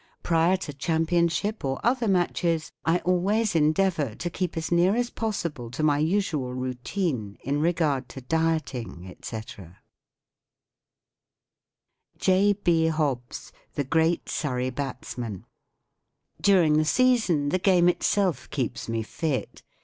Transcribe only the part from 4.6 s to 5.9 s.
near as possible to